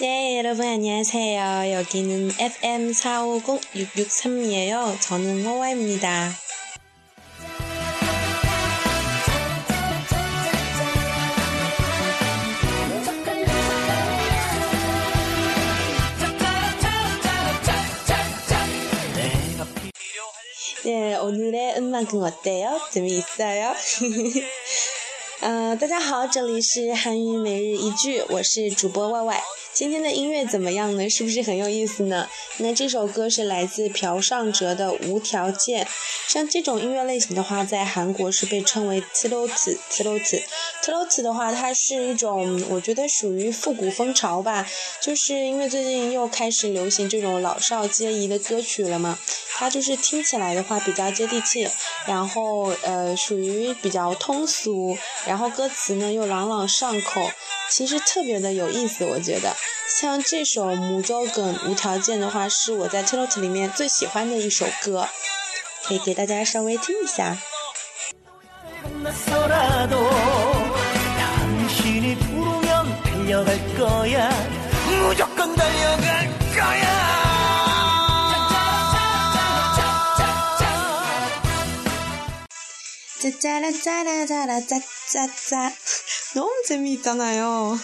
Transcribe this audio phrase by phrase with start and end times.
[0.00, 1.72] 네, 여러분 안녕하세요.
[1.72, 4.98] 여기는 FM 450-663이에요.
[5.00, 6.32] 저는 허와입니다.
[20.82, 22.80] 네, 오늘의 음악은 어때요?
[22.90, 23.74] 재미있어요?
[25.42, 29.42] 呃，大家好，这里是韩语每日一句，我是主播 Y Y。
[29.75, 31.09] 今天的音乐怎么样呢？
[31.09, 32.29] 是不是很有意思呢？
[32.59, 35.83] 那这首歌是来自朴尚哲的《无条件》。
[36.29, 40.41] 像这种音乐类型的话，在韩国是被称为 t l o t t l o t
[40.81, 44.65] t l o t 的话，它是一种我觉得属于复古风潮吧。
[45.01, 49.19] 就是因为最近又开始流行这种老少皆宜的歌曲了嘛，
[49.57, 51.67] 它就是听起来的话比较接地气，
[52.07, 57.29] 然后呃属于比较通俗，然后歌词呢又朗朗上口，
[57.69, 59.53] 其实特别的有意思，我觉得。
[60.00, 65.08] 像这首《母周梗无条件》的话，是我在 t l o t 里面最喜欢的一首歌，
[65.84, 67.36] 可以给大家稍微听一下。
[83.20, 85.72] 짜짜라짜라짜라짜짜짜
[86.34, 87.78] 너무재미있잖아요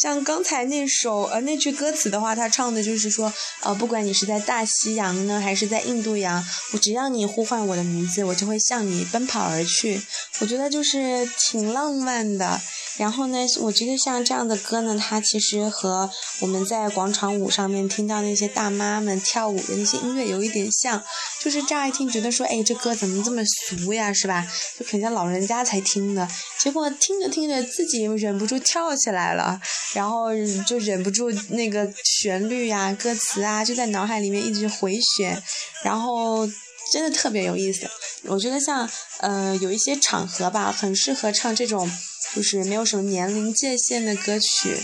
[0.00, 10.00] 像刚才那首呃那句歌词的话，他唱的就是说，呃，不管你是在大西洋呢，还是在印度洋，我只要你呼唤我的名字，我就会向你奔跑而去。
[10.38, 12.58] 我觉得就是挺浪漫的。
[13.00, 21.02] 然后呢，我觉得像这样的歌呢，它其实和我们在广场舞上面听到那些大妈们跳舞的那些音乐有一点像，
[21.40, 24.46] 就是乍一听觉得说，哎，这歌怎么这么俗呀，是吧？
[24.78, 26.28] 就肯定老人家才听的。
[26.58, 29.58] 结果听着听着，自己忍不住跳起来了，
[29.94, 30.28] 然后
[30.66, 35.42] 就忍不住那个旋律呀、歌词啊，就在脑海里面一直回旋，
[35.82, 36.46] 然后
[36.92, 37.88] 真的特别有意思。
[38.24, 38.86] 我觉得像
[39.20, 41.90] 呃有一些场合吧，很适合唱这种。
[42.34, 44.76] 就是没有什么年龄界限的歌曲。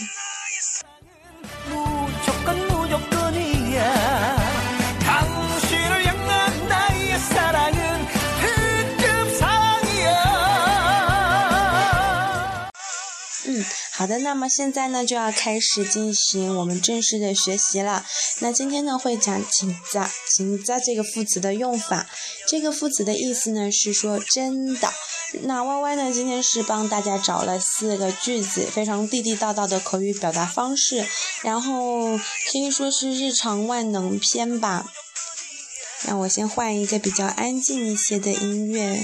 [13.96, 18.04] 好的，那么现在呢就要开始进行我们正式的学习了。
[18.40, 22.06] 那今天呢会讲“请在”“请在”这个副词的用法。
[22.46, 24.92] 这个副词的意思呢是说真的。
[25.44, 26.12] 那 Y Y 呢？
[26.12, 31.06] 今天是帮大家找了四个句子，非常地地道道的口语表达方式，
[31.40, 34.92] 然后可以说是日常万能篇吧。
[36.04, 39.00] 那我先换一个比较安静一些的音乐。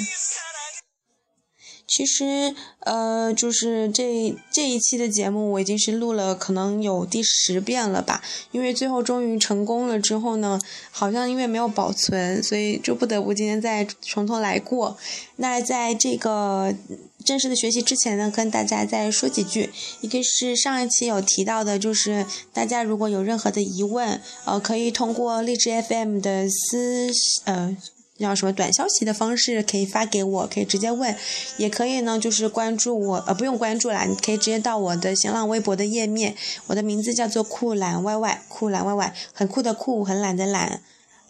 [1.95, 8.23] 其实，呃，就是这这一期的节目，我已经是录了，可能有第十遍了吧。
[8.51, 10.59] 因为最后终于成功了之后呢，
[10.91, 14.97] 好像因为没有保存，所以就不得不今天再从头来过。
[15.37, 16.75] 那在这个
[17.23, 19.69] 正式的学习之前呢，跟大家再说几句。
[20.01, 22.25] 一个是上一期有提到的，就是
[22.55, 27.11] 大家如果有任何的疑问，呃，可以通过荔枝 FM 的私，
[27.45, 27.77] 呃。
[28.23, 31.15] 叫什么短消息的方式可以发给我，可以直接问，
[31.57, 36.35] 也可以呢，就是关注我，呃，不用关注啦，你可以直接到我的新浪微博的页面，
[36.69, 40.81] 我的名字叫做酷懒 yy，酷懒 yy，很酷的酷，很懒的懒。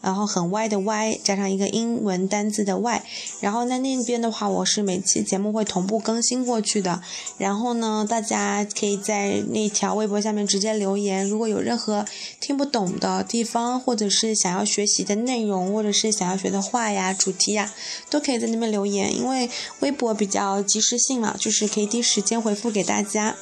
[0.02, 3.02] 然后很歪的歪，加上一个英文单字的 y，
[3.40, 7.00] 然后那那边的话，我是每期节目会同步更新过去的。
[7.38, 12.04] 然后呢，大家可以在那条微博下面直接留言，如果有任何
[12.40, 17.72] 听不懂的地方，或者是想要学习的内容，或者是想要学的话呀、主题呀，
[18.10, 19.48] 都可以在那边留言，因为
[19.80, 23.36] 微博比较及时性嘛，就是可以第一时间回复给大家。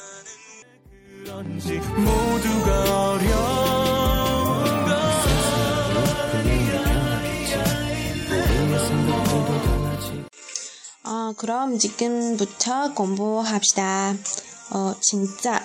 [11.40, 14.16] 그럼지금부터공부합시 다。
[14.70, 15.62] 哦，진짜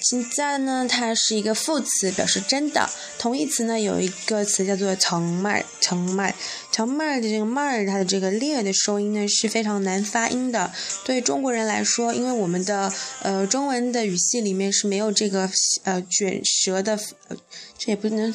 [0.00, 2.88] 现在呢，它是一个副词，表示真的。
[3.18, 6.34] 同义词呢，有一个词叫做정말 정말
[6.72, 10.70] 정말的这个 mar，它的这个烈的收音呢是非常难发音的。
[11.04, 15.50] 对中国人来说，因为我们的呃中文的语系里面是没有这个
[15.84, 16.98] 呃卷舌的，
[17.76, 18.32] 这也不能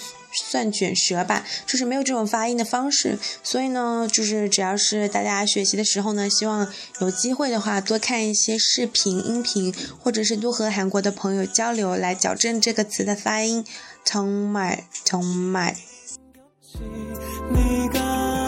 [0.49, 3.17] 算卷舌吧，就是没有这种发音的方式。
[3.43, 6.67] 所以呢，就是只要是大家学习的时候呢，希望
[6.99, 11.43] 有机会的话多看一些视频、音频，或者是多和韩国的朋友。
[11.45, 13.63] 交流来矫正这个词的发音，
[14.05, 15.21] 정말정
[15.51, 15.75] 말。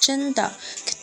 [0.00, 0.52] 真的。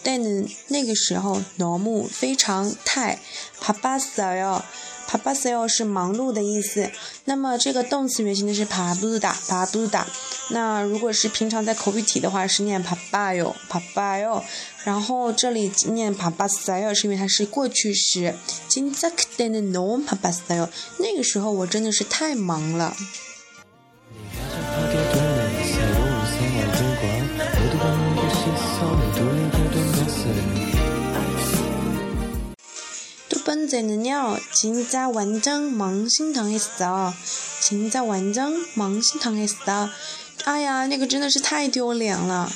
[0.03, 0.19] 但
[0.67, 3.19] 那个时候农木非常太
[3.61, 4.61] pabasio
[5.07, 6.89] pabasio 是忙碌的意思。
[7.25, 9.37] 那么这个动词原型呢是 pablo 哒
[9.91, 10.07] 哒
[10.49, 14.41] 那如果是平常在口语题的话是念 paba 哟 pablo
[14.85, 18.33] 然后这里念 pabasio 是因为它是过去时
[18.69, 22.95] 今早 candy no せよ那个时候我真的是太忙了。
[33.28, 37.12] 두 번째는요, 진짜 완전 망신당했어.
[37.60, 39.88] 진짜 완전 망신당했어.
[40.44, 42.50] 哎呀，那个真的是太丢脸了。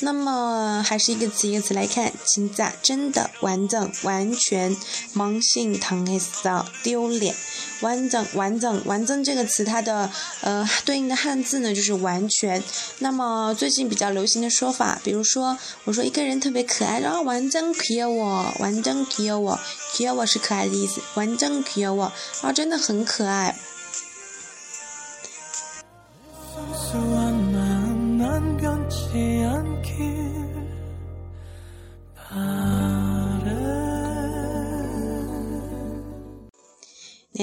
[0.00, 4.76] 那么还是一个词一个词来看，진짜真的完整完全，
[5.14, 7.34] 망신당했어丢脸，
[7.80, 10.10] 完整完整完整这个词它的
[10.40, 12.62] 呃对应的汉字呢就是完全。
[12.98, 19.58] 那么最近比较流行的说法，比如说我说一个人特别可爱，然后완전귀여 워， 완전귀여 워，
[19.94, 22.10] 귀여워是可爱的意思，완전귀여 워，
[22.40, 23.56] 啊真的很可爱。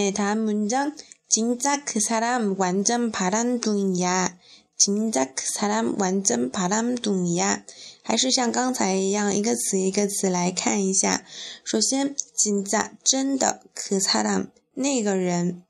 [0.04, 0.96] 네 다음 문장
[1.28, 4.38] 진짜 그 사람 완전 바람둥이야.
[4.78, 7.66] 진짜 그 사람 완전 바람둥이야.
[8.02, 11.24] 还是像刚才一样，一个词一个词来看一下。
[11.64, 15.64] 首先， 진짜 真的，그 사람 那个人，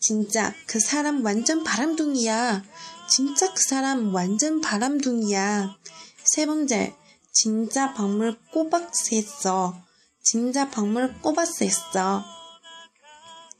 [0.00, 2.64] 진짜 그 사람 완전 바람둥이야.
[3.06, 5.76] 진짜 그 사람 완전 바람둥이야.
[6.24, 6.94] 세 번째,
[7.32, 9.76] 진짜 박물 꼬박 셌어.
[10.22, 12.24] 진짜 박물 꼬박 셌어.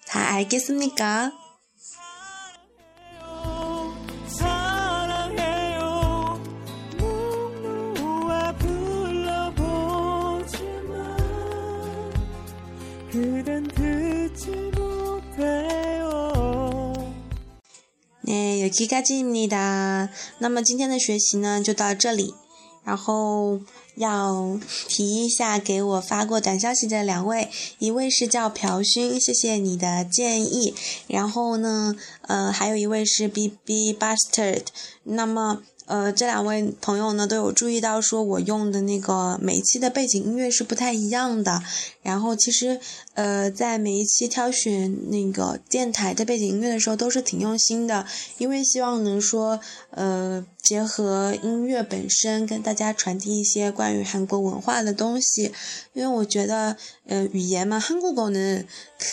[0.06, 1.39] 다 알겠습니까?
[18.70, 20.08] 哎，有几个字你的。
[20.38, 22.34] 那么今天的学习呢，就到这里。
[22.84, 23.60] 然后
[23.96, 24.58] 要
[24.88, 27.50] 提一下给我发过短消息的两位，
[27.80, 30.72] 一位是叫朴勋，谢谢你的建议。
[31.08, 34.62] 然后呢，呃，还有一位是 B B Bastard。
[35.02, 35.62] 那么。
[35.90, 41.60] 呃，这两位朋友呢都有注意到，说我用的那个每一期的背景音乐是不太一样的。
[42.02, 42.78] 然后其实，
[43.14, 48.06] 呃，在每一期挑选那个电台的背景音乐的时候，都是挺用心的，
[48.38, 49.58] 因为希望能说，
[49.90, 50.46] 呃。
[50.62, 55.50] 结合音乐本身，跟大家传递一些关于韩国文化的东西。
[55.94, 56.76] 因为我觉得，
[57.08, 58.62] 呃，语言嘛，韩国狗呢，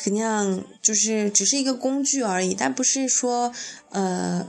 [0.04, 3.52] 肯定就是只是一个工具而已，但不是说，
[3.90, 4.46] 呃，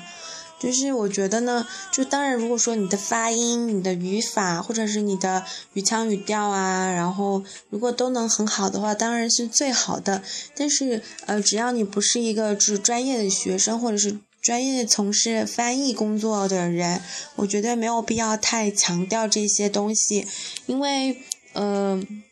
[0.58, 5.44] 就是我觉得呢，就当然如果说你的发音、你的语法，或者是你的
[5.74, 10.22] 语腔语调啊，然后如果都能很好的话，当然是最好的。
[10.56, 17.02] 但是呃，只要你不是一个就是专业的学生，或者是专业从事翻译工作的人，
[17.36, 20.26] 我觉得没有必要太强调这些东西，
[20.66, 21.16] 因为
[21.54, 22.22] 嗯。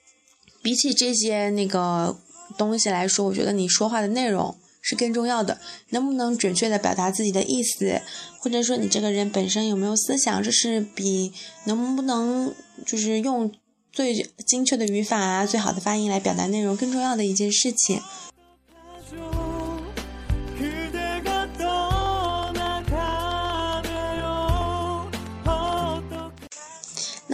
[0.62, 2.16] 比起这些那个
[2.56, 5.58] 东西来说，我觉得你说话的内容是更重要的。
[5.88, 8.02] 能不能准确的表达自己的意思，
[8.38, 11.32] 或者说你这个人本身有没有思想，这是比
[11.64, 13.50] 能不能就是用
[13.90, 14.14] 最
[14.46, 18.02] 精确的语法啊、最好的发音来表达内容更重要的一件事情。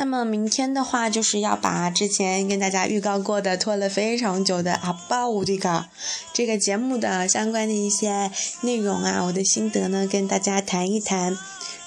[0.01, 5.85] 那么明天的话，就是要把之前跟大家预告过的拖了非常久的阿巴乌这个
[6.33, 8.31] 这个节目的相关的一些
[8.63, 11.37] 内容啊，我的心得呢，跟大家谈一谈。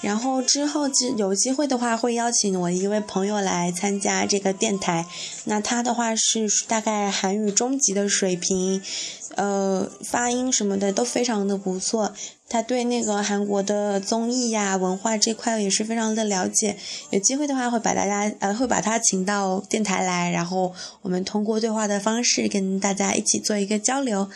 [0.00, 5.06] 然后之后机有机会的话，会邀请我一位朋友来参加这个电台。
[5.46, 8.80] 那他的话是大概韩语中级的水平，
[9.34, 12.12] 呃，发音什么的都非常的不错。
[12.48, 16.76] 他对那个韩国的综艺呀、文化这块也是非常的了解。
[17.10, 20.72] 有机会的话，会把大家呃会把他请到电台来，然后
[21.02, 24.30] 我们通过对话的方式跟大家一起做一个交流。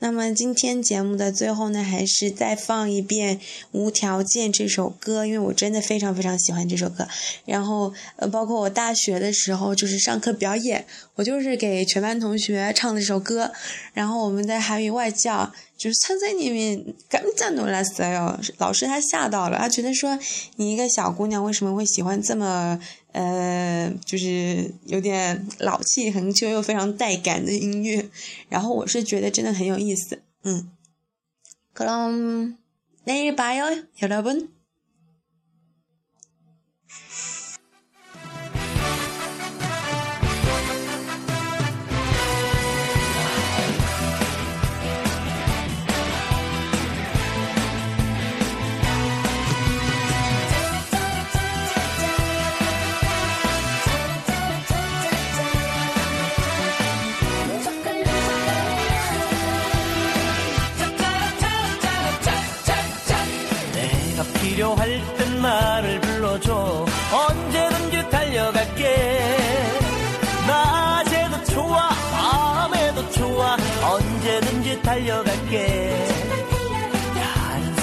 [0.00, 3.38] 那么今天节目的最后呢，还是再放一遍
[3.72, 7.08] 《无条件》这首歌，因为我真的非常非常喜欢这首歌。
[7.46, 13.52] 然后呃，包括我大学的时候，就是上课表演，我就是给全班同学唱的这首歌。
[13.94, 20.17] 然后我们在韩语外教，就是参赛里面刚站到了噻哟，老师他吓到了，他觉得说
[20.57, 22.79] 你一个小姑娘为什么会喜欢这么。
[23.11, 28.07] 呃，就是有点老气横秋又非常带感的音乐，
[28.49, 30.69] 然后我是觉得真的很有意思，嗯。
[31.73, 34.49] 그럼내일봐요여러분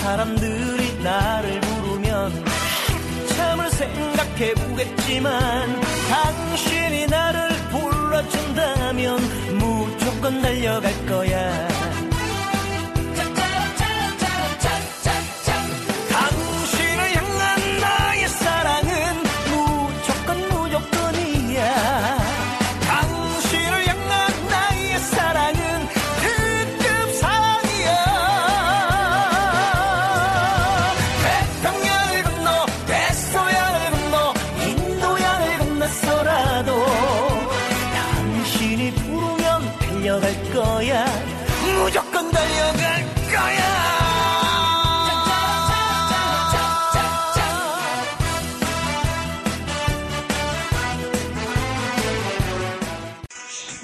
[0.02, 2.44] 사람들이 나를 부르면
[3.36, 5.80] 참을 생각해 보겠지만
[6.10, 9.20] 당신이 나를 불러준다면
[9.60, 11.71] 무조건 달려갈 거야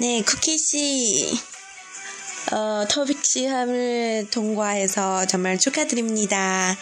[0.00, 1.36] 네, 쿠키씨,
[2.52, 6.76] 어, 터빅 시험을 통과해서 정말 축하드립니다.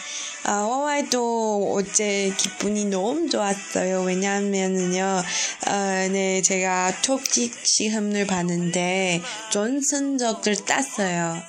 [0.45, 4.03] 어, 와와이도 어제 기분이 너무 좋았어요.
[4.03, 5.23] 왜냐하면은요,
[5.65, 5.71] 어,
[6.11, 11.41] 네, 제가 토픽 시험을 봤는데, 전선적을 땄어요.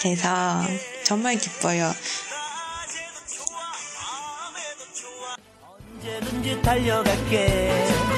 [0.00, 0.62] 그래서
[1.04, 1.94] 정말 기뻐요.
[6.00, 8.08] 언제든지 달려갈게.